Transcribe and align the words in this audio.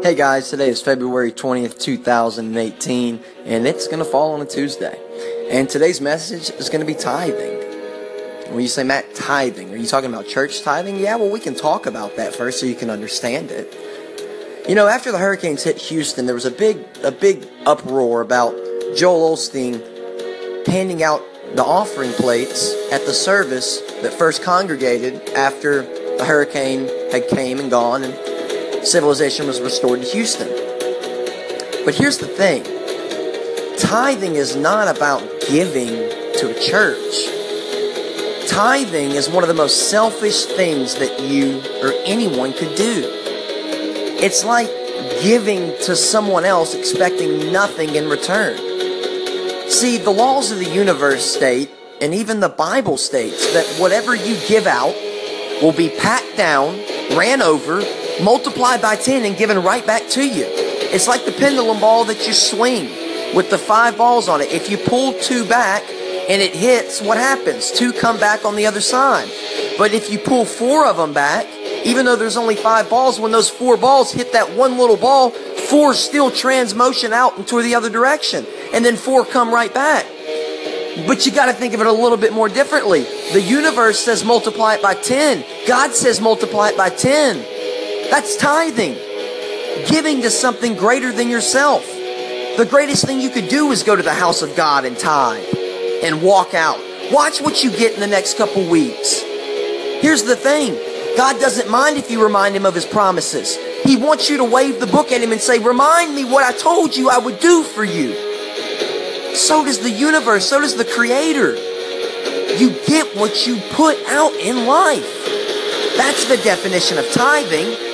Hey 0.00 0.14
guys, 0.14 0.48
today 0.48 0.68
is 0.68 0.80
February 0.80 1.32
20th, 1.32 1.76
2018, 1.76 3.20
and 3.44 3.66
it's 3.66 3.88
going 3.88 3.98
to 3.98 4.04
fall 4.04 4.32
on 4.32 4.40
a 4.40 4.46
Tuesday. 4.46 4.96
And 5.50 5.68
today's 5.68 6.00
message 6.00 6.50
is 6.50 6.68
going 6.68 6.80
to 6.80 6.86
be 6.86 6.94
tithing. 6.94 7.58
When 8.52 8.60
you 8.60 8.68
say, 8.68 8.84
Matt, 8.84 9.12
tithing, 9.16 9.74
are 9.74 9.76
you 9.76 9.88
talking 9.88 10.08
about 10.08 10.28
church 10.28 10.62
tithing? 10.62 10.98
Yeah, 11.00 11.16
well, 11.16 11.30
we 11.30 11.40
can 11.40 11.56
talk 11.56 11.86
about 11.86 12.14
that 12.16 12.32
first 12.32 12.60
so 12.60 12.66
you 12.66 12.76
can 12.76 12.90
understand 12.90 13.50
it. 13.50 13.74
You 14.68 14.76
know, 14.76 14.86
after 14.86 15.10
the 15.10 15.18
hurricanes 15.18 15.64
hit 15.64 15.78
Houston, 15.78 16.26
there 16.26 16.34
was 16.36 16.46
a 16.46 16.52
big, 16.52 16.86
a 17.02 17.10
big 17.10 17.48
uproar 17.66 18.20
about 18.20 18.54
Joel 18.96 19.34
Osteen 19.34 20.64
handing 20.68 21.02
out 21.02 21.22
the 21.56 21.64
offering 21.64 22.12
plates 22.12 22.72
at 22.92 23.04
the 23.04 23.12
service 23.12 23.80
that 24.02 24.12
first 24.12 24.44
congregated 24.44 25.28
after 25.30 25.82
the 26.16 26.24
hurricane 26.24 26.86
had 27.10 27.26
came 27.26 27.58
and 27.58 27.68
gone 27.68 28.04
and 28.04 28.37
civilization 28.86 29.46
was 29.46 29.60
restored 29.60 30.02
to 30.02 30.08
Houston. 30.08 30.48
But 31.84 31.94
here's 31.94 32.18
the 32.18 32.26
thing 32.26 32.64
tithing 33.78 34.36
is 34.36 34.56
not 34.56 34.94
about 34.94 35.22
giving 35.48 35.88
to 35.88 36.50
a 36.50 36.60
church. 36.60 37.38
Tithing 38.48 39.12
is 39.12 39.28
one 39.28 39.44
of 39.44 39.48
the 39.48 39.54
most 39.54 39.88
selfish 39.88 40.44
things 40.44 40.96
that 40.96 41.20
you 41.20 41.62
or 41.82 41.92
anyone 42.04 42.52
could 42.52 42.74
do. 42.76 43.04
It's 44.20 44.44
like 44.44 44.68
giving 45.22 45.76
to 45.82 45.94
someone 45.94 46.44
else 46.44 46.74
expecting 46.74 47.52
nothing 47.52 47.94
in 47.94 48.08
return. 48.08 48.56
See, 49.70 49.98
the 49.98 50.10
laws 50.10 50.50
of 50.50 50.58
the 50.58 50.70
universe 50.70 51.24
state, 51.24 51.70
and 52.00 52.14
even 52.14 52.40
the 52.40 52.48
Bible 52.48 52.96
states, 52.96 53.52
that 53.52 53.66
whatever 53.80 54.14
you 54.14 54.36
give 54.48 54.66
out 54.66 54.94
will 55.62 55.72
be 55.72 55.88
packed 55.88 56.36
down, 56.36 56.76
ran 57.16 57.42
over, 57.42 57.80
multiplied 58.22 58.82
by 58.82 58.96
10 58.96 59.24
and 59.24 59.36
given 59.36 59.62
right 59.62 59.86
back 59.86 60.08
to 60.10 60.26
you. 60.26 60.44
It's 60.46 61.08
like 61.08 61.24
the 61.24 61.32
pendulum 61.32 61.80
ball 61.80 62.04
that 62.06 62.26
you 62.26 62.32
swing 62.32 62.84
with 63.34 63.50
the 63.50 63.58
five 63.58 63.96
balls 63.98 64.28
on 64.28 64.40
it. 64.40 64.50
If 64.50 64.70
you 64.70 64.78
pull 64.78 65.12
two 65.12 65.46
back 65.46 65.82
and 66.28 66.42
it 66.42 66.54
hits, 66.54 67.00
what 67.00 67.18
happens? 67.18 67.70
Two 67.70 67.92
come 67.92 68.18
back 68.18 68.44
on 68.44 68.56
the 68.56 68.66
other 68.66 68.80
side. 68.80 69.28
But 69.76 69.92
if 69.92 70.10
you 70.10 70.18
pull 70.18 70.44
four 70.44 70.86
of 70.86 70.96
them 70.96 71.12
back, 71.12 71.46
even 71.84 72.04
though 72.04 72.16
there's 72.16 72.36
only 72.36 72.56
five 72.56 72.90
balls, 72.90 73.20
when 73.20 73.32
those 73.32 73.48
four 73.48 73.76
balls 73.76 74.12
hit 74.12 74.32
that 74.32 74.56
one 74.56 74.78
little 74.78 74.96
ball, 74.96 75.30
four 75.30 75.94
still 75.94 76.30
transmotion 76.30 77.12
out 77.12 77.36
into 77.38 77.62
the 77.62 77.74
other 77.74 77.90
direction. 77.90 78.46
And 78.72 78.84
then 78.84 78.96
four 78.96 79.24
come 79.24 79.52
right 79.52 79.72
back. 79.72 80.06
But 81.06 81.24
you 81.24 81.32
got 81.32 81.46
to 81.46 81.52
think 81.52 81.74
of 81.74 81.80
it 81.80 81.86
a 81.86 81.92
little 81.92 82.18
bit 82.18 82.32
more 82.32 82.48
differently. 82.48 83.02
The 83.32 83.40
universe 83.40 84.00
says 84.00 84.24
multiply 84.24 84.74
it 84.74 84.82
by 84.82 84.94
10. 84.94 85.44
God 85.66 85.92
says 85.92 86.20
multiply 86.20 86.70
it 86.70 86.76
by 86.76 86.88
10. 86.88 87.57
That's 88.10 88.36
tithing. 88.36 88.96
Giving 89.88 90.22
to 90.22 90.30
something 90.30 90.74
greater 90.74 91.12
than 91.12 91.28
yourself. 91.28 91.86
The 91.86 92.66
greatest 92.68 93.04
thing 93.04 93.20
you 93.20 93.30
could 93.30 93.48
do 93.48 93.70
is 93.70 93.82
go 93.82 93.94
to 93.94 94.02
the 94.02 94.14
house 94.14 94.42
of 94.42 94.56
God 94.56 94.84
and 94.84 94.98
tithe 94.98 95.44
and 96.02 96.22
walk 96.22 96.54
out. 96.54 96.78
Watch 97.12 97.40
what 97.40 97.62
you 97.62 97.70
get 97.70 97.94
in 97.94 98.00
the 98.00 98.06
next 98.06 98.36
couple 98.36 98.68
weeks. 98.68 99.20
Here's 100.00 100.24
the 100.24 100.36
thing. 100.36 100.74
God 101.16 101.40
doesn't 101.40 101.70
mind 101.70 101.98
if 101.98 102.10
you 102.10 102.22
remind 102.22 102.56
him 102.56 102.66
of 102.66 102.74
his 102.74 102.84
promises. 102.84 103.56
He 103.84 103.96
wants 103.96 104.28
you 104.28 104.38
to 104.38 104.44
wave 104.44 104.80
the 104.80 104.86
book 104.86 105.12
at 105.12 105.20
him 105.20 105.32
and 105.32 105.40
say, 105.40 105.58
remind 105.58 106.14
me 106.14 106.24
what 106.24 106.44
I 106.44 106.56
told 106.56 106.96
you 106.96 107.10
I 107.10 107.18
would 107.18 107.38
do 107.40 107.62
for 107.62 107.84
you. 107.84 108.14
So 109.34 109.64
does 109.64 109.78
the 109.80 109.90
universe. 109.90 110.48
So 110.48 110.60
does 110.60 110.76
the 110.76 110.84
creator. 110.84 111.56
You 112.56 112.70
get 112.86 113.16
what 113.16 113.46
you 113.46 113.60
put 113.72 113.96
out 114.08 114.34
in 114.34 114.66
life. 114.66 115.24
That's 115.96 116.28
the 116.28 116.36
definition 116.38 116.98
of 116.98 117.10
tithing. 117.12 117.87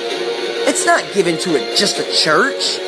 It's 0.75 0.85
not 0.85 1.13
given 1.13 1.37
to 1.37 1.55
a, 1.55 1.73
just 1.77 1.99
a 1.99 2.11
church. 2.11 2.79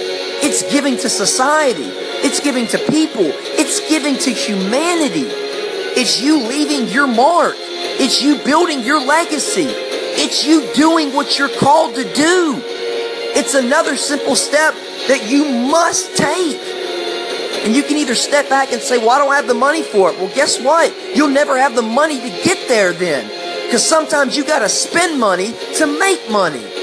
It's 0.43 0.69
giving 0.69 0.97
to 0.97 1.07
society. 1.07 1.87
It's 1.87 2.41
giving 2.41 2.67
to 2.67 2.77
people. 2.77 3.23
It's 3.23 3.79
giving 3.87 4.17
to 4.17 4.29
humanity. 4.29 5.23
It's 5.95 6.21
you 6.21 6.37
leaving 6.37 6.89
your 6.89 7.07
mark. 7.07 7.55
It's 7.55 8.21
you 8.21 8.43
building 8.43 8.81
your 8.81 8.99
legacy. 8.99 9.67
It's 9.69 10.45
you 10.45 10.69
doing 10.73 11.13
what 11.13 11.39
you're 11.39 11.47
called 11.47 11.95
to 11.95 12.03
do. 12.13 12.61
It's 12.61 13.53
another 13.53 13.95
simple 13.95 14.35
step 14.35 14.73
that 15.07 15.29
you 15.31 15.45
must 15.45 16.17
take. 16.17 16.59
And 17.63 17.73
you 17.73 17.83
can 17.83 17.95
either 17.95 18.15
step 18.15 18.49
back 18.49 18.73
and 18.73 18.81
say, 18.81 18.97
well, 18.97 19.11
I 19.11 19.17
don't 19.19 19.33
have 19.33 19.47
the 19.47 19.53
money 19.53 19.81
for 19.81 20.11
it. 20.11 20.19
Well, 20.19 20.35
guess 20.35 20.59
what? 20.59 20.93
You'll 21.15 21.29
never 21.29 21.57
have 21.57 21.73
the 21.73 21.83
money 21.83 22.19
to 22.19 22.43
get 22.43 22.67
there 22.67 22.91
then. 22.91 23.29
Because 23.65 23.87
sometimes 23.87 24.35
you 24.35 24.45
got 24.45 24.59
to 24.59 24.67
spend 24.67 25.21
money 25.21 25.53
to 25.75 25.87
make 25.87 26.29
money. 26.29 26.76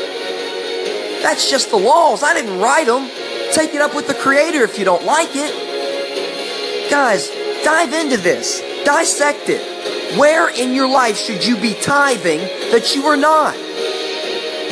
That's 1.24 1.48
just 1.48 1.70
the 1.70 1.78
laws. 1.78 2.22
I 2.22 2.34
didn't 2.34 2.60
write 2.60 2.86
them. 2.86 3.08
Take 3.54 3.74
it 3.74 3.80
up 3.80 3.94
with 3.94 4.06
the 4.06 4.14
Creator 4.14 4.62
if 4.62 4.78
you 4.78 4.84
don't 4.84 5.04
like 5.04 5.30
it. 5.32 6.90
Guys, 6.90 7.30
dive 7.64 7.94
into 7.94 8.18
this. 8.18 8.60
Dissect 8.84 9.48
it. 9.48 10.18
Where 10.18 10.50
in 10.50 10.74
your 10.74 10.86
life 10.86 11.16
should 11.16 11.42
you 11.42 11.56
be 11.56 11.72
tithing 11.72 12.40
that 12.72 12.94
you 12.94 13.06
are 13.06 13.16
not? 13.16 13.56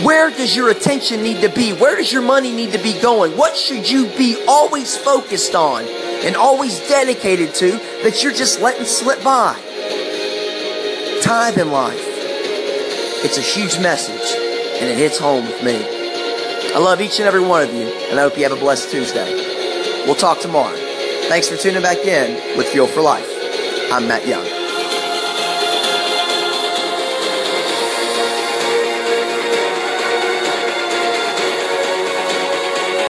Where 0.05 0.29
does 0.29 0.55
your 0.55 0.69
attention 0.69 1.23
need 1.23 1.41
to 1.41 1.49
be? 1.49 1.73
Where 1.73 1.97
does 1.97 2.13
your 2.13 2.21
money 2.21 2.53
need 2.53 2.73
to 2.73 2.83
be 2.83 3.01
going? 3.01 3.35
What 3.35 3.57
should 3.57 3.91
you 3.91 4.09
be 4.19 4.45
always 4.47 4.95
focused 4.95 5.55
on 5.55 5.85
and 5.85 6.37
always 6.37 6.87
dedicated 6.87 7.55
to 7.55 7.71
that 8.03 8.23
you're 8.23 8.35
just 8.35 8.61
letting 8.61 8.85
slip 8.85 9.25
by? 9.25 9.55
Tithe 11.23 11.57
in 11.57 11.73
life. 11.73 12.05
It's 13.25 13.39
a 13.39 13.41
huge 13.41 13.81
message 13.81 14.37
and 14.83 14.91
it 14.91 14.99
hits 14.99 15.19
home 15.19 15.47
with 15.47 15.65
me. 15.65 16.02
I 16.75 16.79
love 16.79 17.03
each 17.03 17.19
and 17.19 17.29
every 17.29 17.43
one 17.43 17.63
of 17.63 17.75
you, 17.75 17.87
and 17.87 18.19
I 18.19 18.23
hope 18.23 18.39
you 18.39 18.45
have 18.45 18.53
a 18.53 18.57
blessed 18.57 18.91
Tuesday. 18.91 20.07
We'll 20.07 20.15
talk 20.15 20.41
tomorrow. 20.41 20.75
Thanks 21.29 21.47
for 21.47 21.57
tuning 21.59 21.83
back 21.83 21.99
in 21.99 22.57
with 22.57 22.69
Fuel 22.69 22.87
for 22.87 23.03
Life. 23.03 23.29
I'm 23.93 24.09
Matt 24.09 24.27
Young. 24.27 24.62